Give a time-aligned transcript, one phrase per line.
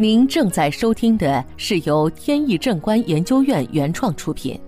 [0.00, 4.58] 您正在收听的是由天意正观研究院原创出品，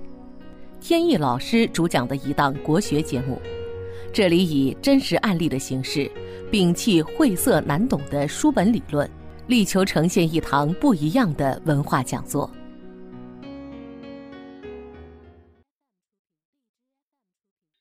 [0.78, 3.41] 天意老师主讲的一档国学节目。
[4.12, 6.00] 这里以真实案例的形式，
[6.50, 9.11] 摒弃晦涩难懂的书本理论，
[9.46, 12.51] 力求呈现一堂不一样的文化讲座。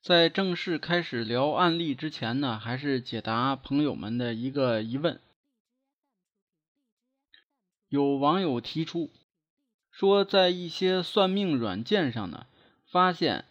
[0.01, 5.19] 在正式开始聊案例之前呢，还是解答朋友们的一个疑问。
[7.91, 9.09] 有网友提出
[9.91, 12.45] 说，在一些算命软件上呢，
[12.89, 13.43] 发现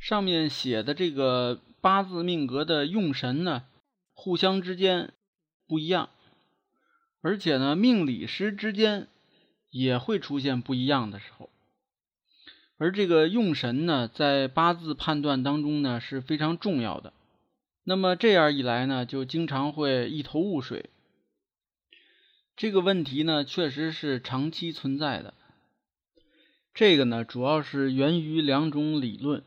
[0.00, 3.66] 上面写的这个八字命格的用神呢，
[4.12, 5.12] 互相之间
[5.68, 6.08] 不一样，
[7.20, 9.06] 而且呢，命理师之间
[9.70, 11.48] 也会出现不一样的时候。
[12.78, 17.12] 而这个用神呢，在八字判断当中呢是非常重要的。
[17.84, 20.90] 那么这样一来呢，就经常会一头雾水。
[22.58, 25.32] 这个问题呢，确实是长期存在的。
[26.74, 29.44] 这个呢，主要是源于两种理论，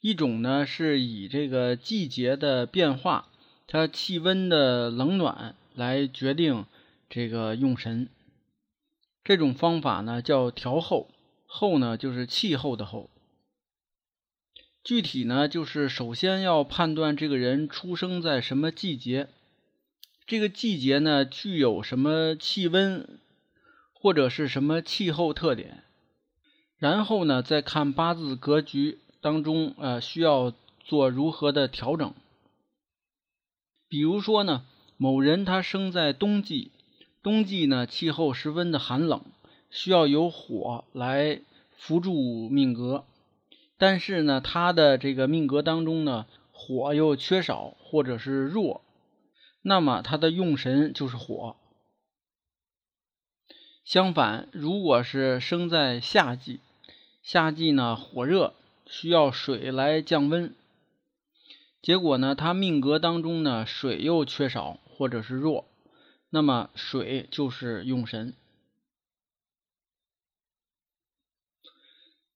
[0.00, 3.28] 一种呢是以这个季节的变化，
[3.68, 6.66] 它气温的冷暖来决定
[7.08, 8.08] 这个用神。
[9.22, 11.08] 这种方法呢叫调候，
[11.46, 13.08] 候呢就是气候的候。
[14.82, 19.28] 具体呢就是首先要判断这个人出生在什么季节。
[20.30, 23.18] 这个季节呢，具有什么气温
[23.92, 25.82] 或者是什么气候特点？
[26.78, 32.14] 然后呢，再看八字格局当中，呃，需要做如何的调整？
[33.88, 34.62] 比如说呢，
[34.96, 36.70] 某人他生在冬季，
[37.24, 39.24] 冬季呢气候十分的寒冷，
[39.68, 41.40] 需要有火来
[41.76, 43.04] 扶助命格，
[43.76, 48.82] 但是呢，他的这个命格当中呢，火又缺少或者是弱。
[49.62, 51.56] 那么他的用神就是火。
[53.84, 56.60] 相反，如果是生在夏季，
[57.22, 58.54] 夏季呢火热，
[58.86, 60.54] 需要水来降温。
[61.82, 65.66] 结果呢，他命格当中呢水又缺少或者是弱，
[66.28, 68.34] 那么水就是用神。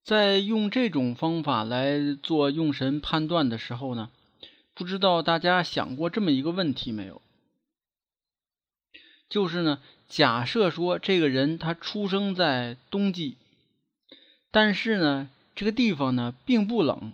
[0.02, 4.10] 在用这种方法来做用神判断的时候呢？
[4.74, 7.22] 不知道大家想过这么一个问题没有？
[9.28, 13.36] 就是呢，假设说这个人他出生在冬季，
[14.50, 17.12] 但是呢，这个地方呢并不冷，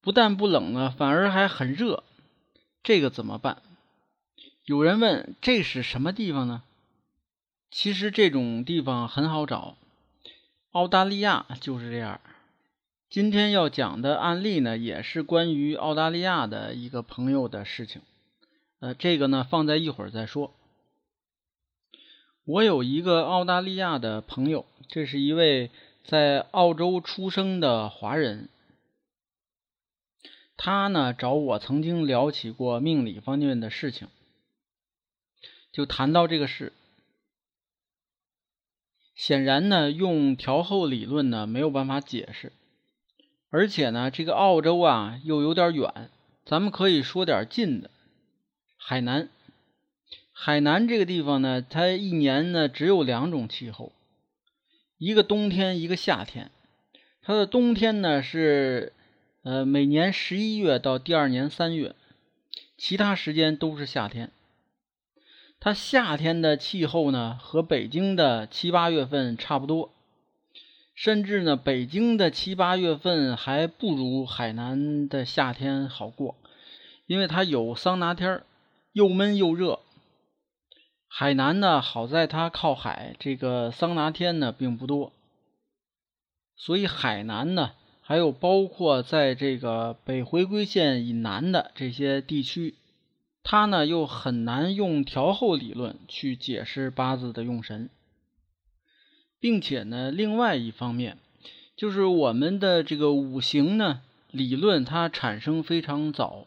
[0.00, 2.04] 不但不冷呢，反而还很热，
[2.82, 3.62] 这个怎么办？
[4.64, 6.62] 有人问这是什么地方呢？
[7.70, 9.76] 其实这种地方很好找，
[10.70, 12.20] 澳大利亚就是这样。
[13.08, 18.02] 今天要讲的案例呢，也是关于澳大利亚的一个朋友的事情。
[18.80, 20.52] 呃，这个呢放在一会儿再说。
[22.44, 25.70] 我有一个澳大利亚的朋友，这是一位
[26.04, 28.48] 在澳洲出生的华人。
[30.56, 34.08] 他呢找我曾经聊起过命理方面的事情，
[35.72, 36.72] 就谈到这个事。
[39.14, 42.52] 显然呢，用调候理论呢没有办法解释。
[43.50, 46.10] 而且呢，这个澳洲啊又有点远，
[46.44, 47.90] 咱们可以说点近的。
[48.76, 49.28] 海南，
[50.32, 53.92] 海南这个地方呢，它一年呢只有两种气候，
[54.98, 56.50] 一个冬天，一个夏天。
[57.22, 58.92] 它的冬天呢是
[59.42, 61.94] 呃每年十一月到第二年三月，
[62.76, 64.30] 其他时间都是夏天。
[65.58, 69.90] 它夏天的气候呢和北京的七八月份差不多。
[70.96, 76.34] 甚至呢，北京的七八月份还不如海南的夏天好过，
[77.06, 78.46] 因为它有桑拿天儿
[78.92, 79.80] 又闷又热。
[81.06, 85.12] 海南呢，好在它靠海，这个桑拿天呢并不多。
[86.56, 92.74] 所以海南呢，还有包括在这个北回归线以南的这些地区，
[93.42, 97.90] 它呢又很难用调候理论去解释八字的用神。
[99.38, 101.18] 并且呢，另外一方面，
[101.76, 104.00] 就是我们的这个五行呢
[104.30, 106.46] 理论，它产生非常早，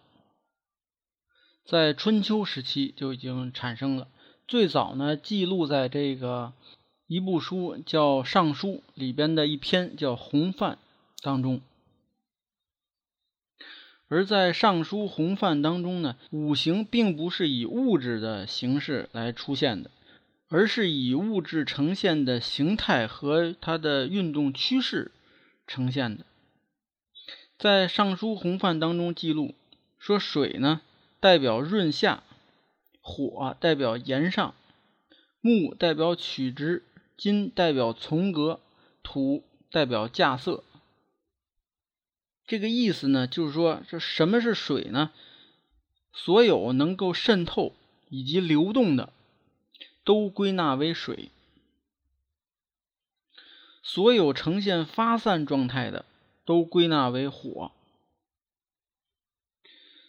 [1.65, 4.07] 在春秋时期就已经产生了。
[4.47, 6.53] 最早呢，记录在这个
[7.05, 10.73] 一部书叫《尚书》里边的一篇叫《洪范》
[11.21, 11.61] 当中。
[14.07, 19.91] 而在《尚书洪范》当中呢，五行并不是以物质的形式来出现的。
[20.49, 25.11] 而是以物质呈现的形态和它的运动趋势
[25.67, 26.25] 呈现的。
[27.57, 29.53] 在《尚书洪范》当中记录
[29.99, 30.81] 说，水呢
[31.19, 32.23] 代表润下，
[32.99, 34.55] 火代表炎上，
[35.39, 36.83] 木代表曲直，
[37.15, 38.59] 金代表从革，
[39.03, 40.63] 土代表架色。
[42.47, 45.11] 这个意思呢，就是说，这什么是水呢？
[46.11, 47.75] 所有能够渗透
[48.09, 49.13] 以及流动的，
[50.09, 51.29] 都归纳为水；
[53.83, 56.03] 所有呈现发散状态的，
[56.45, 57.69] 都归纳为火；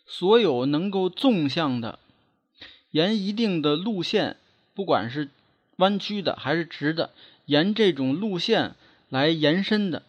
[0.07, 1.99] 所有能够纵向的，
[2.93, 4.39] 沿一定的路线，
[4.73, 5.29] 不管是
[5.77, 7.13] 弯曲的还是直的，
[7.45, 8.77] 沿这种路线
[9.11, 10.03] 来延伸的，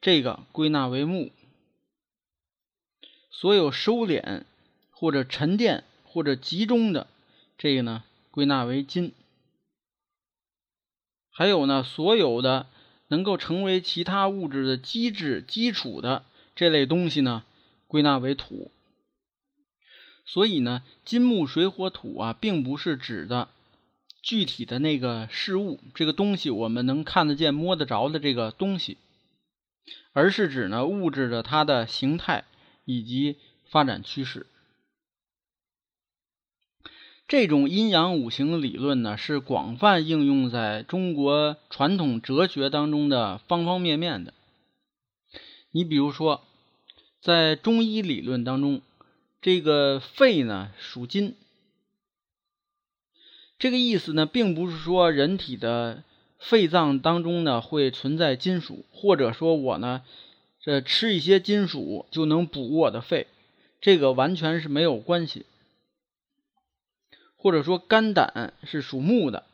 [0.00, 1.30] 这个归纳为木。
[3.30, 4.42] 所有收敛
[4.90, 7.06] 或者沉淀或者集中的
[7.56, 8.02] 这个呢，
[8.32, 9.14] 归纳为金。
[11.38, 12.66] 还有呢，所有的
[13.06, 16.24] 能够成为其他物质的基质基础的
[16.56, 17.44] 这类东西呢，
[17.86, 18.72] 归纳为土。
[20.26, 23.50] 所以呢，金木水火土啊，并不是指的
[24.20, 28.98] 具体的那个事物，这个东西我们能看得见、摸得着的这个东西，
[30.12, 32.46] 而是指呢物质的它的形态。
[32.90, 33.36] 以及
[33.66, 34.46] 发展趋势，
[37.28, 44.32] 这种阴阳五行理论呢，是广泛应用在中国传统哲学当中的方方面面的。
[45.70, 46.40] 你比如说，
[47.20, 48.80] 在中医理论当中，
[49.42, 51.34] 这个肺呢属金，
[53.58, 56.02] 这个意思呢，并不是说人体的
[56.38, 60.02] 肺脏当中呢会存在金属，或者说我呢。
[60.60, 63.26] 这吃一些金属就能补我的肺，
[63.80, 65.46] 这个完全是没有关系。
[67.38, 69.44] 或者说肝胆是属木的，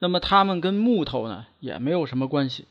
[0.00, 2.66] 那么它们跟木头呢也没有什么关系。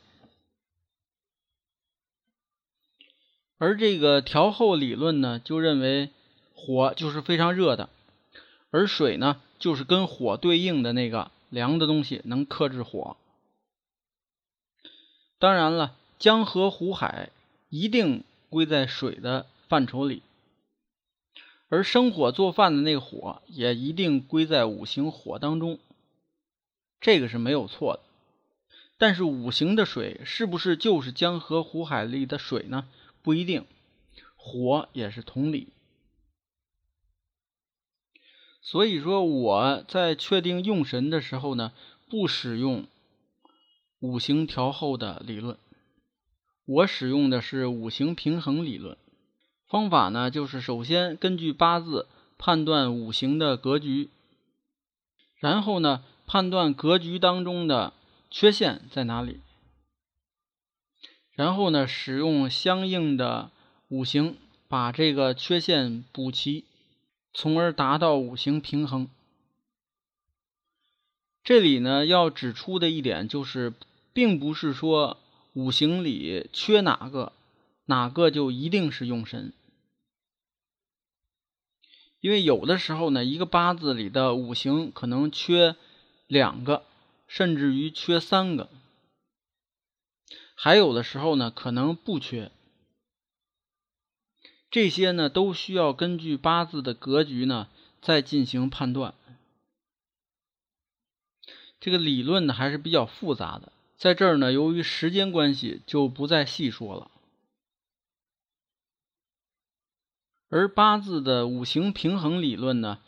[3.58, 6.10] 而这个调候理论呢，就认为
[6.54, 7.90] 火就是非常热的，
[8.72, 13.16] 而水呢就是跟火对应的那个凉的东西，能克制火。
[15.40, 17.30] 当然了，江河湖海。
[17.72, 20.22] 一定归在水的范畴里，
[21.68, 25.80] 而生火做饭的那个火也一定归在五行火当中，
[27.02, 28.00] 这个是没有错的。
[28.98, 32.88] 但是五行的水是不是就是江河湖海里的水呢？
[33.22, 33.66] 不一定，
[34.36, 35.70] 火也是同理。
[38.62, 41.74] 所以说我在确定用神的时候呢，
[42.10, 42.86] 不使用
[44.00, 45.58] 五行调候的理论。
[46.66, 48.98] 我使用的是五行平衡理论
[49.68, 52.08] 方法呢，就是首先根据八字
[52.38, 54.10] 判断五行的格局，
[55.40, 57.94] 然后呢判断格局当中的
[58.30, 59.40] 缺陷在哪里，
[61.34, 63.52] 然后呢使用相应的
[63.88, 66.66] 五行把这个缺陷补齐，
[67.34, 69.08] 从而达到五行平衡。
[71.44, 73.74] 这里呢要指出的一点就是，
[74.14, 75.18] 并不是说。
[75.56, 77.32] 五行里缺哪个，
[77.86, 79.54] 哪个就一定是用神。
[82.20, 85.76] 因为有的时候呢，一个八字里的五行可能缺
[86.26, 86.84] 两个，
[87.28, 88.68] 甚至于缺三个；
[90.56, 92.52] 还有的时候呢，可能不缺。
[94.72, 97.70] 这些呢，都需要根据八字的格局呢，
[98.02, 99.14] 再进行判断。
[101.80, 103.72] 这个理论呢，还是比较复杂的。
[103.98, 107.12] 在这儿呢，由于时间关系，就不再细说了。
[110.50, 113.00] 而八字的五行平衡理论呢，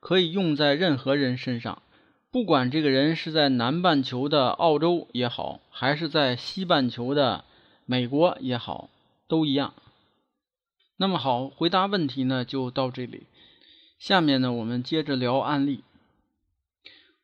[0.00, 1.82] 可以用在任何人身上，
[2.30, 7.44] 不管这个人是在南半球的澳洲也好，还是在西半球的
[7.86, 8.90] 美国也好，
[9.28, 9.74] 都一样。
[10.96, 13.26] 那么好，回答问题呢就到这里。
[13.98, 15.84] 下面呢，我们接着聊案例。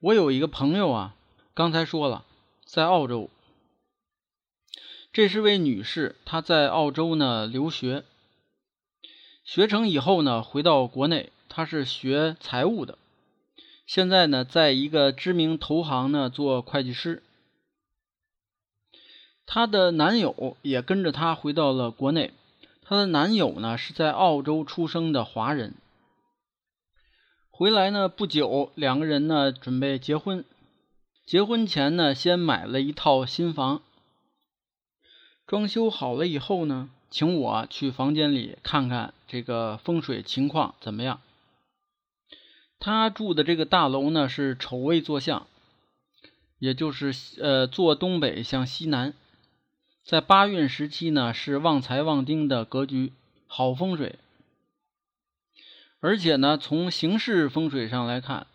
[0.01, 1.15] 我有一个朋友啊，
[1.55, 2.25] 刚才说了。
[2.65, 3.31] 在澳洲，
[5.13, 8.03] 这是位女士，她在澳洲呢留学，
[9.47, 12.99] 学成以后呢回到国内，她是学财务的，
[13.87, 17.23] 现在呢在一个知名投行呢做会计师。
[19.47, 22.33] 她的男友也跟着她回到了国内，
[22.83, 25.75] 她的男友呢是在澳洲出生的华人，
[27.49, 30.45] 回来呢不久，两个人呢准备结婚。
[31.25, 33.81] 结婚前呢，先买了一套新房，
[35.47, 41.23] 装修好了以后呢，请我去房间里看看这个风水情况怎么样。
[42.79, 45.47] 他住的这个大楼呢是丑位坐向，
[46.59, 49.15] 也就是呃坐东北向西南，
[50.05, 53.15] 在八运时期呢是旺财旺丁的格局，
[53.47, 54.17] 好风水。
[56.01, 58.47] 而且呢，从形式风水上来看。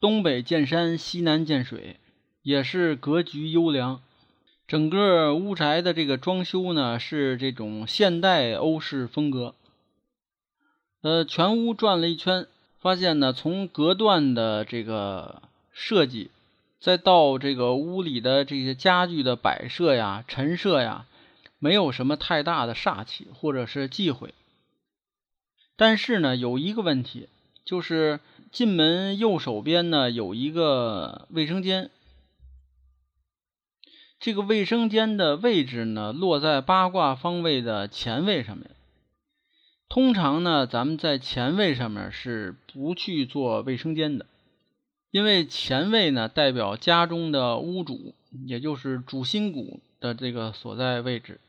[0.00, 2.00] 东北见山，西南见水，
[2.40, 4.00] 也是格局优良。
[4.68, 9.54] 整个屋宅的这个装修呢，是这种现代欧式风格。
[11.00, 12.46] 呃，全屋转了一圈，
[12.78, 15.40] 发现呢，从隔断的这个
[15.72, 16.30] 设计，
[16.78, 21.06] 再到这个屋里的这些家具的摆设呀、陈设呀，
[21.58, 24.34] 没有什么太大的煞气或者是忌讳。
[25.76, 27.30] 但是呢，有一个问题，
[27.64, 28.20] 就是
[28.52, 31.90] 进门右手边呢有一个卫生间，
[34.20, 38.70] 这个卫生间的位置呢落在八卦方位的前位上面。
[39.88, 44.26] 通常呢，咱们在前位上面是不去做卫生间的。
[45.10, 48.14] 因为前位呢代表家中的屋主，
[48.46, 51.40] 也就是主心骨的这个所在位置，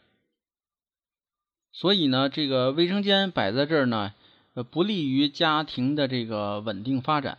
[1.73, 4.13] 所以呢，这个卫生间摆在这儿呢，
[4.53, 7.37] 呃，不利于家庭的这个稳定发展。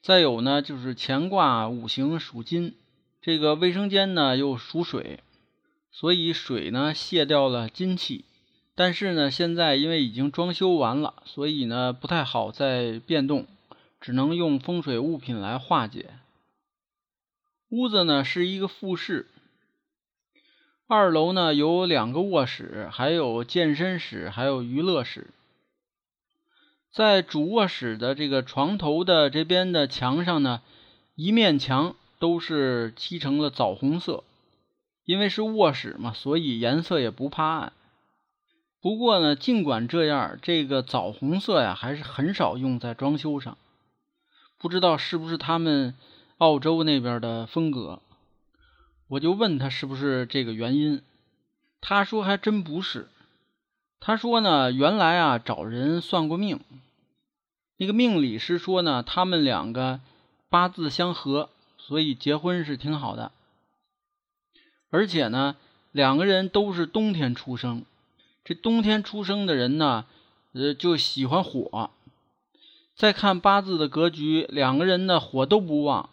[0.00, 2.76] 再有呢，就是乾卦五行属金，
[3.20, 5.20] 这个卫生间呢又属水，
[5.90, 8.24] 所以水呢泄掉了金气，
[8.74, 13.46] 但是呢，现在因为已经装修完了，所以呢不太好再变动。
[14.00, 16.10] 只能用风水物品来化解。
[17.68, 19.26] 屋子呢是一个复式，
[20.86, 25.32] 二楼呢有两个卧室，还有健身室，还有娱乐室。
[26.92, 30.62] 在主卧室的这个床头的这边的墙上呢，
[31.16, 34.24] 一面墙都是漆成了枣红色，
[35.04, 37.72] 因为是卧室嘛，所以颜色也不怕暗。
[38.80, 43.58] 不过呢，尽管这样，这个枣红色呀还是很少用在装修上。
[44.58, 45.94] 不知道是不是他们
[46.38, 48.00] 澳洲那边的风格，
[49.08, 51.02] 我就问他是不是这个原因，
[51.80, 53.08] 他说还真不是。
[54.00, 56.60] 他说呢，原来啊找人算过命，
[57.76, 60.00] 那个命理师说呢，他们两个
[60.48, 61.50] 八字相合，
[61.88, 63.32] 所以结婚是挺好的。
[64.90, 65.56] 而且呢，
[65.90, 67.82] 两个人都是冬天出生，
[68.44, 70.04] 这冬天出生的人呢，
[70.52, 71.88] 呃，就喜欢火。
[72.94, 76.10] 再看八字的格局，两个人的火都不旺，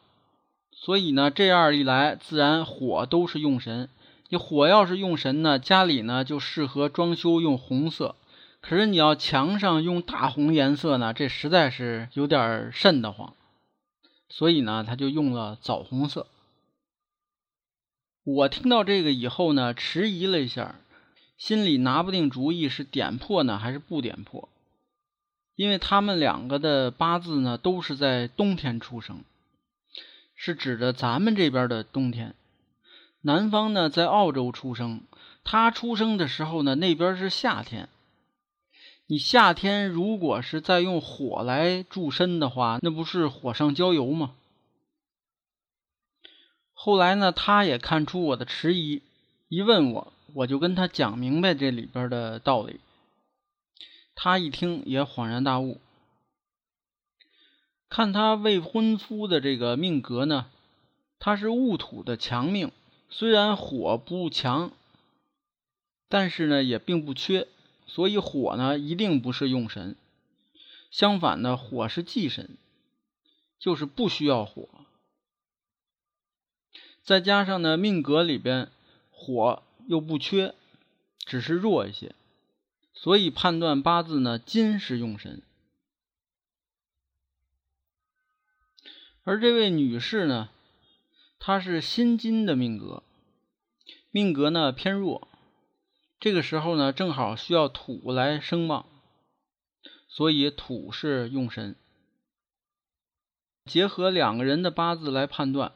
[0.72, 3.90] 所以呢，这样一来，自然火都是用神。
[4.30, 8.16] 你火要是用神呢，家里呢就适合装修用红色。
[8.62, 13.34] 可是你要墙上用大红颜色呢，这实在是有点瘆得慌。
[14.30, 16.28] 所以呢，他就用了枣红色。
[18.24, 20.76] 我听到这个以后呢，迟疑了一下，
[21.38, 24.50] 心里拿不定主意，是点破呢，还是不点破。
[25.56, 29.24] 因为他们两个的八字呢，都是在冬天出生，
[30.36, 32.36] 是指的咱们这边的冬天。
[33.22, 35.02] 南方呢，在澳洲出生，
[35.44, 37.88] 他出生的时候呢，那边是夏天。
[39.08, 44.34] 你夏天如果是在用火来助身的话，那不是火上浇油吗？
[46.74, 49.04] 后来呢，他也看出我的迟疑，
[49.48, 52.80] 一问我，我就跟他讲明白这里边的道理。
[54.16, 55.80] 他一听也恍然大悟，
[57.90, 60.48] 看他未婚夫的这个命格呢，
[61.20, 62.72] 他是戊土的强命，
[63.10, 64.72] 虽然火不强，
[66.10, 67.48] 但是呢也并不缺，
[67.96, 69.96] 所以火呢一定不是用神，
[70.92, 72.58] 相反呢火是忌神，
[73.58, 74.68] 就是不需要火。
[77.06, 78.70] 再加上呢命格里边
[79.12, 80.54] 火又不缺，
[81.20, 82.14] 只是弱一些。
[82.94, 85.42] 所以判断八字呢，金是用神，
[89.24, 90.50] 而这位女士呢，
[91.40, 93.04] 她是辛金的命格，
[94.12, 95.30] 命格呢偏弱，
[96.26, 98.88] 这个时候呢正好需要土来生旺，
[100.08, 101.76] 所以土是用神。
[103.66, 105.74] 结合两个人的八字来判断，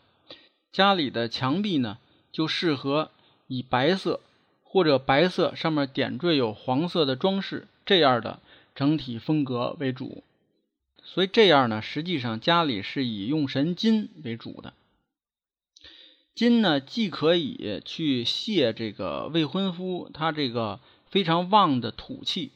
[0.72, 2.00] 家里的墙壁呢
[2.32, 3.12] 就适合
[3.46, 4.22] 以白色。
[4.63, 8.39] 或者白色上面点缀有黄色的装饰，这样的
[8.74, 10.24] 整体风格为主。
[11.03, 14.74] 所以这样呢，实际上家里是以用神金为主的。
[16.36, 22.52] 金呢，既可以去泄这个未婚夫他这个非常旺的土气，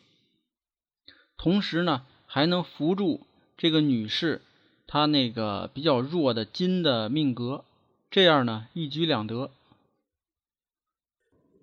[1.35, 3.27] 同时呢，还能扶助
[3.57, 4.41] 这个女士
[4.87, 7.65] 她那个比较弱的金的命格，
[8.09, 9.51] 这样呢，一举两得。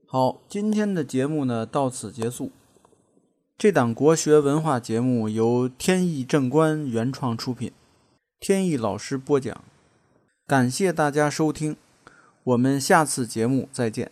[0.06, 2.50] 好，今天的节目呢到此结束。
[3.56, 7.72] 这档国学文化节目由天意正观原创出品，
[8.40, 9.62] 天意老师播讲。
[10.46, 11.76] 感谢大家收听，
[12.44, 14.10] 我们下次节目再见。